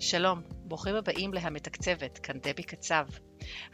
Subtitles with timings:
[0.00, 3.06] שלום, ברוכים הבאים להמתקצבת, כאן דבי קצב.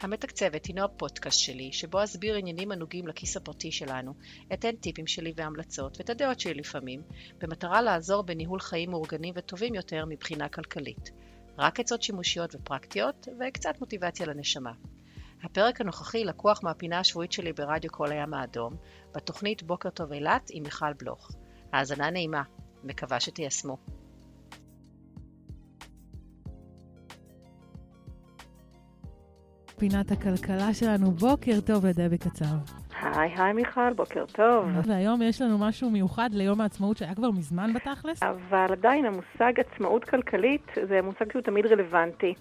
[0.01, 4.13] המתקצבת הינו הפודקאסט שלי, שבו אסביר עניינים הנוגעים לכיס הפרטי שלנו,
[4.53, 7.01] אתן טיפים שלי והמלצות, ואת הדעות שלי לפעמים,
[7.37, 11.11] במטרה לעזור בניהול חיים מאורגנים וטובים יותר מבחינה כלכלית.
[11.57, 14.71] רק עצות שימושיות ופרקטיות, וקצת מוטיבציה לנשמה.
[15.43, 18.75] הפרק הנוכחי לקוח מהפינה השבועית שלי ברדיו כל הים האדום,
[19.15, 21.31] בתוכנית בוקר טוב אילת עם מיכל בלוך.
[21.73, 22.43] האזנה נעימה,
[22.83, 23.77] מקווה שתיישמו.
[29.79, 31.11] פינת הכלכלה שלנו.
[31.11, 32.45] בוקר טוב לדבי קצר.
[33.01, 34.65] היי, היי מיכל, בוקר טוב.
[34.87, 38.23] והיום יש לנו משהו מיוחד ליום העצמאות שהיה כבר מזמן בתכלס.
[38.23, 42.33] אבל עדיין המושג עצמאות כלכלית זה מושג שהוא תמיד רלוונטי.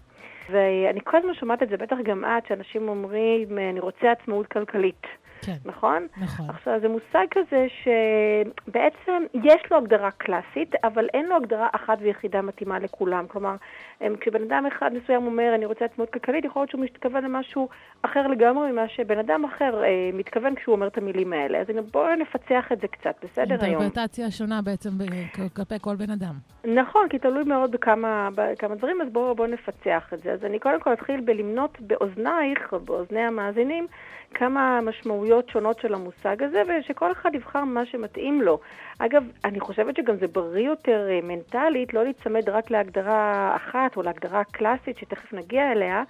[0.51, 5.07] ואני כל הזמן שומעת את זה, בטח גם את, שאנשים אומרים, אני רוצה עצמאות כלכלית.
[5.47, 5.57] כן.
[5.65, 6.07] נכון?
[6.23, 6.51] נכון.
[6.51, 12.43] עכשיו, זה מושג כזה שבעצם יש לו הגדרה קלאסית, אבל אין לו הגדרה אחת ויחידה
[12.43, 13.27] מתאימה לכולם.
[13.29, 13.57] כלומר,
[14.21, 17.69] כשבן אדם אחד מסוים אומר, אני רוצה עצמאות כלכלית, יכול להיות שהוא מתכוון למשהו
[18.03, 21.59] אחר לגמרי ממה שבן אדם אחר אה, מתכוון כשהוא אומר את המילים האלה.
[21.59, 23.83] אז בואו נפצח את זה קצת, בסדר היום?
[23.83, 24.91] אינטרפרטציה שונה בעצם
[25.57, 26.35] כלפי כל בן אדם.
[26.65, 30.33] נכון, כי תלוי מאוד בכמה, בכמה דברים, אז בואו בוא נפצח את זה.
[30.33, 33.87] אז אני קודם כל אתחיל בלמנות באוזנייך, או באוזני המאזינים,
[34.35, 38.59] כמה משמעויות שונות של המושג הזה, ושכל אחד יבחר מה שמתאים לו.
[38.99, 44.03] אגב, אני חושבת שגם זה בריא יותר אה, מנטלית, לא להיצמד רק להגדרה אחת או
[44.03, 46.03] להגדרה קלאסית, שתכף נגיע אליה,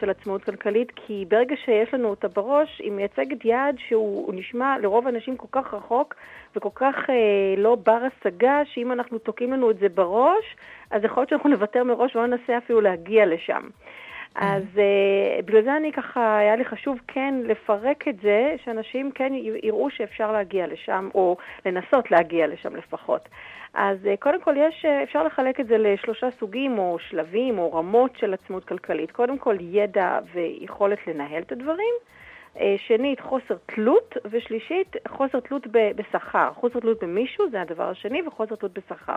[0.00, 5.06] של עצמאות כלכלית, כי ברגע שיש לנו אותה בראש, היא מייצגת יעד שהוא נשמע לרוב
[5.06, 6.14] האנשים כל כך רחוק
[6.56, 7.14] וכל כך אה,
[7.56, 10.56] לא בר השגה, שאם אנחנו תוקעים לנו את זה בראש,
[10.90, 13.62] אז יכול להיות שאנחנו נוותר מראש ולא ננסה אפילו להגיע לשם.
[14.34, 19.32] אז uh, בגלל זה אני ככה, היה לי חשוב כן לפרק את זה, שאנשים כן
[19.62, 23.28] יראו שאפשר להגיע לשם, או לנסות להגיע לשם לפחות.
[23.74, 27.72] אז uh, קודם כל יש, uh, אפשר לחלק את זה לשלושה סוגים, או שלבים, או
[27.72, 29.10] רמות של עצמאות כלכלית.
[29.10, 31.94] קודם כל ידע ויכולת לנהל את הדברים.
[32.76, 36.50] שנית, חוסר תלות, ושלישית, חוסר תלות בשכר.
[36.54, 39.16] חוסר תלות במישהו, זה הדבר השני, וחוסר תלות בשכר.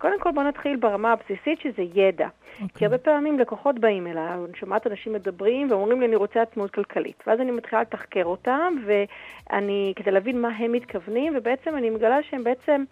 [0.00, 2.26] קודם כל בוא נתחיל ברמה הבסיסית שזה ידע.
[2.26, 2.62] Okay.
[2.62, 2.68] אוקיי.
[2.74, 6.70] כי הרבה פעמים לקוחות באים אליי, אני שומעת אנשים מדברים ואומרים לי אני רוצה עצמאות
[6.70, 7.22] כלכלית.
[7.26, 12.44] ואז אני מתחילה לתחקר אותם, ואני, כדי להבין מה הם מתכוונים, ובעצם אני מגלה שהם
[12.44, 12.84] בעצם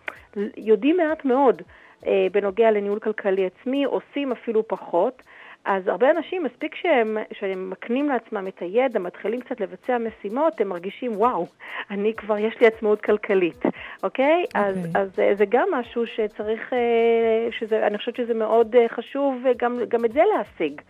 [0.56, 1.62] יודעים מעט מאוד
[2.06, 5.22] אה, בנוגע לניהול כלכלי עצמי, עושים אפילו פחות.
[5.64, 10.68] אז הרבה אנשים, מספיק שהם, שהם מקנים לעצמם את הידע, מתחילים קצת לבצע משימות, הם
[10.68, 11.46] מרגישים, וואו,
[11.90, 13.62] אני כבר, יש לי עצמאות כלכלית,
[14.02, 14.44] אוקיי?
[14.44, 14.58] Okay.
[14.60, 15.02] אז, אוקיי.
[15.02, 19.78] אז אה, זה גם משהו שצריך, אה, שזה, אני חושבת שזה מאוד אה, חשוב גם,
[19.88, 20.80] גם את זה להשיג,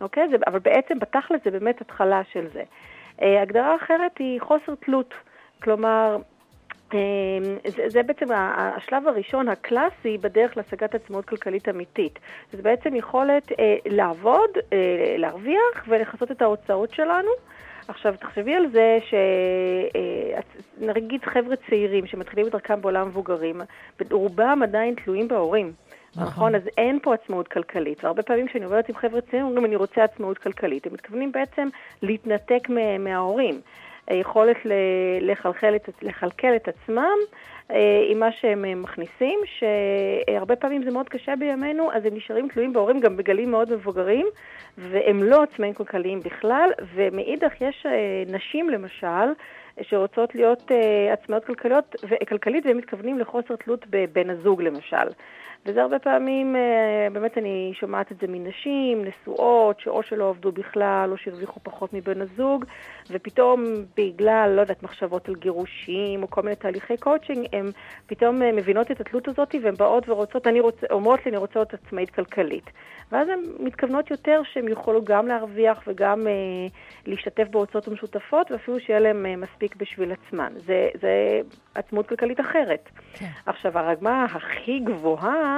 [0.00, 0.28] אוקיי?
[0.28, 2.62] זה, אבל בעצם, בתכל'ס זה באמת התחלה של זה.
[3.42, 5.14] הגדרה אחרת היא חוסר תלות.
[5.62, 6.16] כלומר,
[6.92, 12.18] זה, זה בעצם השלב הראשון הקלאסי בדרך להשגת עצמאות כלכלית אמיתית.
[12.52, 17.30] זה בעצם יכולת אה, לעבוד, אה, להרוויח ולכסות את ההוצאות שלנו.
[17.88, 18.98] עכשיו, תחשבי על זה
[20.80, 23.60] שנגיד אה, חבר'ה צעירים שמתחילים את דרכם בעולם מבוגרים,
[24.10, 25.72] רובם עדיין תלויים בהורים.
[26.16, 26.26] נכון.
[26.26, 28.04] נכון, אז אין פה עצמאות כלכלית.
[28.04, 30.86] והרבה פעמים כשאני עובדת עם חבר'ה צעירים, אומרים, אני רוצה עצמאות כלכלית.
[30.86, 31.68] הם מתכוונים בעצם
[32.02, 33.60] להתנתק מההורים.
[34.06, 34.56] היכולת
[35.20, 37.16] לחלחל את, לכלכל את עצמם
[37.70, 42.48] אה, עם מה שהם אה, מכניסים, שהרבה פעמים זה מאוד קשה בימינו, אז הם נשארים
[42.48, 44.26] תלויים בהורים גם בגלים מאוד מבוגרים,
[44.78, 49.32] והם לא עצמאים כלכליים בכלל, ומאידך יש אה, נשים למשל,
[49.82, 50.70] שרוצות להיות
[51.12, 51.96] עצמאיות כלכליות,
[52.28, 55.08] כלכלית, והם מתכוונים לחוסר תלות בבן הזוג למשל.
[55.66, 61.08] וזה הרבה פעמים, אה, באמת אני שומעת את זה מנשים, נשואות, שאו שלא עבדו בכלל,
[61.12, 62.64] או שהרוויחו פחות מבן הזוג,
[63.10, 63.64] ופתאום
[63.96, 67.66] בגלל, לא יודעת, מחשבות על גירושים, או כל מיני תהליכי קואוצ'ינג, הן
[68.06, 71.58] פתאום אה, מבינות את התלות הזאת, והן באות ורוצות, אני רוצ, אומרות לי, אני רוצה
[71.58, 72.70] להיות עצמאית כלכלית.
[73.12, 76.32] ואז הן מתכוונות יותר שהן יוכלו גם להרוויח וגם אה,
[77.06, 80.52] להשתתף בהוצאות המשותפות, ואפילו שיהיה להן אה, מספיק בשביל עצמן.
[80.66, 81.40] זה, זה
[81.74, 82.88] עצמאות כלכלית אחרת.
[83.12, 83.26] כן.
[83.46, 85.55] עכשיו, הרגמה הכי גבוהה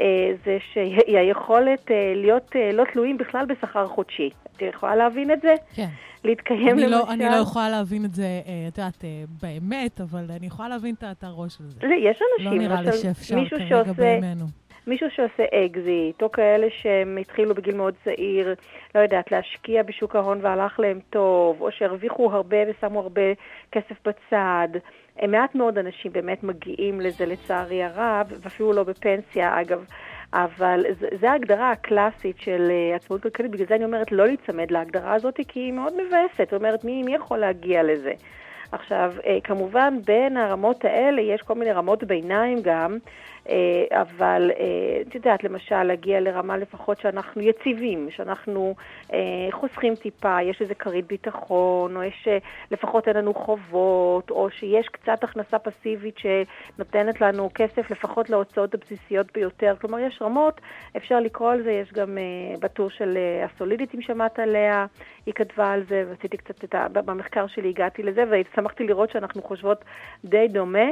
[0.00, 4.30] אה, זה שהיא היכולת אה, להיות אה, לא תלויים בכלל בשכר חודשי.
[4.56, 5.54] את יכולה להבין את זה?
[5.74, 5.88] כן.
[6.24, 6.90] להתקיים אני למשל.
[6.90, 8.26] לא, אני לא יכולה להבין את זה,
[8.68, 9.04] את יודעת,
[9.42, 11.86] באמת, אבל אני יכולה להבין את הראש של זה.
[11.94, 14.44] יש אנשים, לא נראה לי שאפשר כרגע בימינו.
[14.86, 18.54] מישהו שעושה אקזיט, או כאלה שהם התחילו בגיל מאוד צעיר,
[18.94, 23.22] לא יודעת, להשקיע בשוק ההון והלך להם טוב, או שהרוויחו הרבה ושמו הרבה
[23.72, 24.68] כסף בצד.
[25.28, 29.84] מעט מאוד אנשים באמת מגיעים לזה לצערי הרב, ואפילו לא בפנסיה אגב.
[30.32, 30.84] אבל
[31.20, 35.40] זו ההגדרה הקלאסית של אה, עצמאות כלכלית, בגלל זה אני אומרת לא להיצמד להגדרה הזאת,
[35.48, 36.50] כי היא מאוד מבאסת.
[36.50, 38.12] זאת אומרת, מי, מי יכול להגיע לזה?
[38.72, 42.98] עכשיו, אה, כמובן בין הרמות האלה יש כל מיני רמות ביניים גם, אה,
[43.90, 48.74] אבל אה, את יודעת, למשל, להגיע לרמה לפחות שאנחנו יציבים, שאנחנו
[49.50, 52.28] חוסכים טיפה, יש איזה כרית ביטחון, או יש,
[52.70, 59.32] לפחות אין לנו חובות, או שיש קצת הכנסה פסיבית שנותנת לנו כסף לפחות להוצאות הבסיסיות
[59.32, 59.74] ביותר.
[59.80, 60.60] כלומר, יש רמות,
[60.96, 62.18] אפשר לקרוא על זה, יש גם
[62.60, 64.86] בטור של הסולידית, אם שמעת עליה,
[65.26, 66.86] היא כתבה על זה, ועשיתי קצת את ה...
[66.88, 69.84] במחקר שלי הגעתי לזה, ושמחתי לראות שאנחנו חושבות
[70.24, 70.88] די דומה.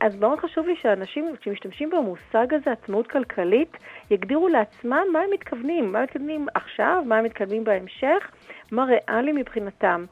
[0.00, 3.76] אז מאוד חשוב לי שאנשים, כשמשתמשים במושג הזה, עצמאות כלכלית,
[4.10, 8.30] יגדירו לעצמם מה הם מתכוונים, מה הם מתכוונים עכשיו, מה הם מתכוונים בהמשך,
[8.72, 10.04] מה ריאלי מבחינתם.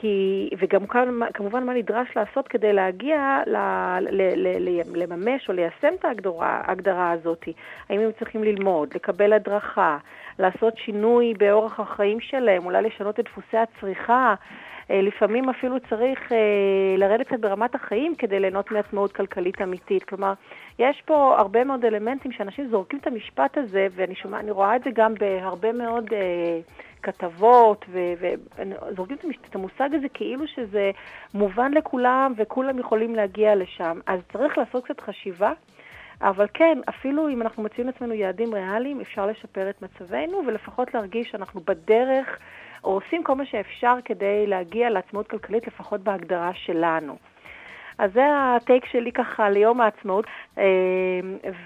[0.00, 0.86] כי, וגם
[1.34, 3.56] כמובן מה נדרש לעשות כדי להגיע ל,
[4.00, 7.48] ל, ל, ל, לממש או ליישם את ההגדרה, ההגדרה הזאת.
[7.88, 9.98] האם הם צריכים ללמוד, לקבל הדרכה,
[10.38, 14.34] לעשות שינוי באורח החיים שלהם, אולי לשנות את דפוסי הצריכה.
[14.90, 16.36] אה, לפעמים אפילו צריך אה,
[16.98, 20.04] לרדת קצת ברמת החיים כדי ליהנות מעצמאות כלכלית אמיתית.
[20.04, 20.32] כלומר,
[20.78, 24.90] יש פה הרבה מאוד אלמנטים שאנשים זורקים את המשפט הזה, ואני שומע, רואה את זה
[24.94, 26.60] גם בהרבה מאוד אה,
[27.02, 29.16] כתבות, וזורקים
[29.50, 30.90] את המושג הזה כאילו שזה
[31.34, 34.00] מובן לכולם וכולם יכולים להגיע לשם.
[34.06, 35.52] אז צריך לעשות קצת חשיבה.
[36.22, 41.30] אבל כן, אפילו אם אנחנו מציעים לעצמנו יעדים ריאליים, אפשר לשפר את מצבנו ולפחות להרגיש
[41.30, 42.38] שאנחנו בדרך
[42.84, 47.16] או עושים כל מה שאפשר כדי להגיע לעצמאות כלכלית, לפחות בהגדרה שלנו.
[47.98, 48.22] אז זה
[48.56, 50.24] הטייק שלי ככה ליום העצמאות,
[50.58, 50.64] אה,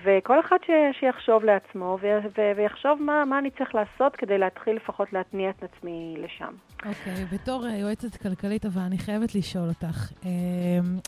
[0.05, 0.71] וכל אחד ש,
[1.01, 2.07] שיחשוב לעצמו ו,
[2.39, 6.55] ו, ויחשוב מה, מה אני צריך לעשות כדי להתחיל לפחות להתניע את עצמי לשם.
[6.87, 10.13] אוקיי, okay, בתור uh, יועצת כלכלית, אבל אני חייבת לשאול אותך.
[10.23, 10.27] Uh,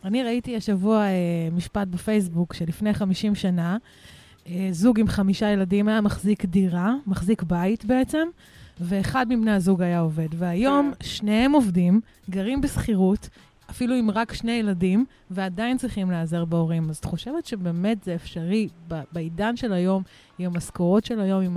[0.05, 1.05] אני ראיתי השבוע
[1.53, 3.77] משפט בפייסבוק שלפני 50 שנה,
[4.71, 8.29] זוג עם חמישה ילדים היה מחזיק דירה, מחזיק בית בעצם,
[8.81, 10.29] ואחד מבני הזוג היה עובד.
[10.39, 12.01] והיום שניהם עובדים,
[12.31, 13.29] גרים בשכירות,
[13.71, 16.91] אפילו עם רק שני ילדים, ועדיין צריכים להיעזר בהורים.
[16.91, 18.69] אז את חושבת שבאמת זה אפשרי
[19.13, 20.03] בעידן של היום,
[20.39, 21.57] עם המשכורות של היום, עם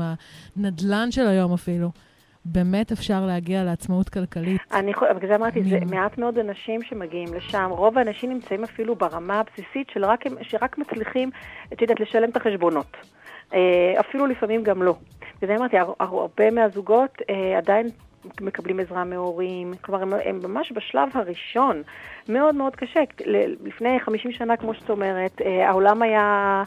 [0.55, 1.91] הנדלן של היום אפילו?
[2.45, 4.61] באמת אפשר להגיע לעצמאות כלכלית.
[4.73, 7.69] אני בגלל זה אמרתי, זה מעט מאוד אנשים שמגיעים לשם.
[7.69, 11.29] רוב האנשים נמצאים אפילו ברמה הבסיסית של רק, שרק מצליחים,
[11.73, 12.97] את יודעת, לשלם את החשבונות.
[13.53, 14.95] אה, אפילו לפעמים גם לא.
[15.41, 17.87] בגלל זה אמרתי, הרבה מהזוגות אה, עדיין
[18.41, 21.83] מקבלים עזרה מהורים, כלומר הם, הם ממש בשלב הראשון,
[22.29, 22.99] מאוד מאוד קשה.
[23.65, 26.63] לפני 50 שנה, כמו שאת אומרת, אה, העולם היה,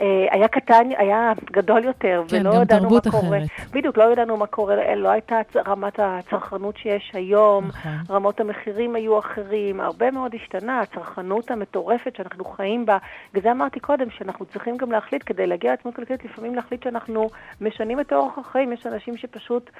[0.00, 3.12] אה, היה קטן, היה גדול יותר, כן, ולא ידענו מה אחרת.
[3.12, 3.38] קורה.
[3.70, 7.92] בדיוק, לא ידענו מה קורה, לא הייתה רמת הצרכנות שיש היום, נכון.
[8.10, 12.98] רמות המחירים היו אחרים, הרבה מאוד השתנה, הצרכנות המטורפת שאנחנו חיים בה.
[13.32, 17.28] בגלל זה אמרתי קודם, שאנחנו צריכים גם להחליט, כדי להגיע לעצמאות כלכלית, לפעמים להחליט שאנחנו
[17.60, 18.72] משנים את אורח החיים.
[18.72, 19.70] יש אנשים שפשוט,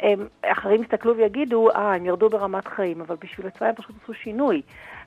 [0.00, 4.14] הם, אחרים יסתכלו ויגידו, אה, הם ירדו ברמת חיים, אבל בשביל עצמם הם פשוט עשו
[4.14, 4.62] שינוי.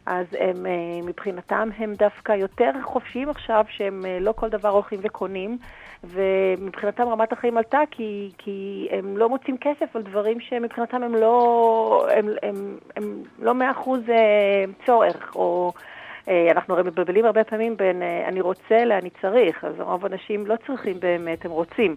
[0.08, 0.72] אז הם, אה,
[1.04, 5.58] מבחינתם הם דווקא יותר חופשיים עכשיו, שהם אה, לא כל דבר הולכים וקונים,
[6.04, 12.08] ומבחינתם רמת החיים עלתה כי, כי הם לא מוצאים כסף על דברים שמבחינתם הם לא,
[12.12, 15.74] הם, הם, הם לא מאה אחוז אה, צורך, או...
[16.52, 21.00] אנחנו הרי מבלבלים הרבה פעמים בין אני רוצה לאני צריך, אז רוב האנשים לא צריכים
[21.00, 21.96] באמת, הם רוצים.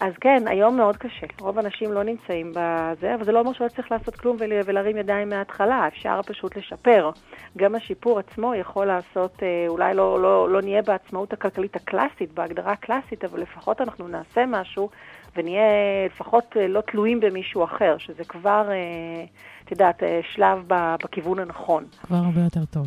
[0.00, 1.26] אז כן, היום מאוד קשה.
[1.40, 5.28] רוב האנשים לא נמצאים בזה, אבל זה לא אומר שלא צריך לעשות כלום ולהרים ידיים
[5.28, 7.10] מההתחלה, אפשר פשוט לשפר.
[7.56, 12.72] גם השיפור עצמו יכול לעשות, אה, אולי לא, לא, לא נהיה בעצמאות הכלכלית הקלאסית, בהגדרה
[12.72, 14.88] הקלאסית, אבל לפחות אנחנו נעשה משהו
[15.36, 15.62] ונהיה
[16.06, 19.24] לפחות אה, לא תלויים במישהו אחר, שזה כבר, אה,
[19.64, 20.02] את יודעת,
[20.34, 20.64] שלב
[21.04, 21.84] בכיוון הנכון.
[22.02, 22.86] כבר הרבה יותר טוב.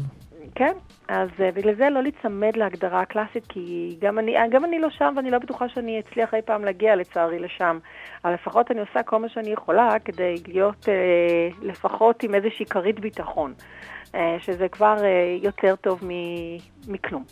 [0.55, 0.73] כן,
[1.07, 5.13] אז uh, בגלל זה לא להיצמד להגדרה הקלאסית, כי גם אני, גם אני לא שם
[5.15, 7.79] ואני לא בטוחה שאני אצליח אי פעם להגיע לצערי לשם.
[8.25, 12.99] אבל לפחות אני עושה כל מה שאני יכולה כדי להיות uh, לפחות עם איזושהי כרית
[12.99, 13.53] ביטחון,
[14.05, 16.57] uh, שזה כבר uh, יותר טוב מ-
[16.93, 17.23] מכלום.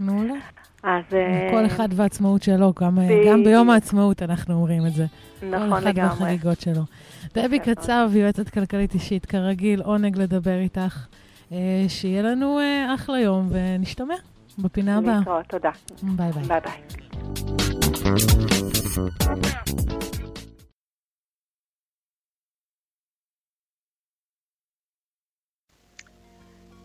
[0.00, 0.34] מעולה.
[0.82, 1.04] אז...
[1.50, 5.04] כל אחד והעצמאות שלו, גם, גם ביום העצמאות אנחנו אומרים את זה.
[5.42, 5.92] נכון לגמרי.
[5.92, 6.82] כל אחד והחגיגות שלו.
[7.34, 7.74] דבי נכון.
[7.74, 11.06] קצב, יועצת כלכלית אישית, כרגיל, עונג לדבר איתך.
[11.52, 14.14] אה, שיהיה לנו אה, אחלה יום, ונשתמע
[14.58, 15.18] בפינה הבאה.
[15.18, 15.70] להתראות, תודה.
[16.02, 16.42] ביי ביי.
[16.42, 17.06] ביי ביי.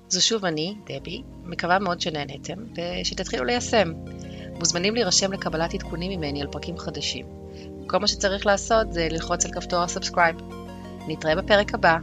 [0.07, 3.91] זו שוב אני, דבי, מקווה מאוד שנהנתם ושתתחילו ליישם.
[4.59, 7.25] מוזמנים להירשם לקבלת עדכונים ממני על פרקים חדשים.
[7.87, 10.35] כל מה שצריך לעשות זה ללחוץ על כפתור ה subscribe.
[11.07, 11.97] נתראה בפרק הבא.